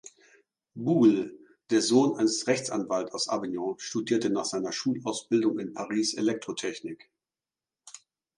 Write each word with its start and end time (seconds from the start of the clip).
Boulle, 0.75 1.37
der 1.69 1.83
Sohn 1.83 2.17
eines 2.17 2.47
Rechtsanwalts 2.47 3.11
aus 3.13 3.29
Avignon, 3.29 3.77
studierte 3.77 4.31
nach 4.31 4.45
seiner 4.45 4.71
Schulausbildung 4.71 5.59
in 5.59 5.73
Paris 5.73 6.15
Elektrotechnik. 6.15 7.11